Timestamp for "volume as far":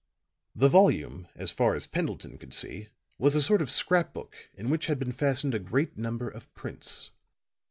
0.67-1.75